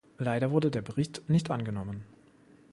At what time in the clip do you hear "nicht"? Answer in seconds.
1.29-1.51